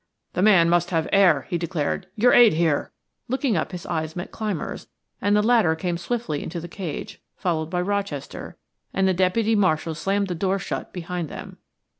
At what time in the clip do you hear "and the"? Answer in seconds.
5.21-5.43, 8.95-9.13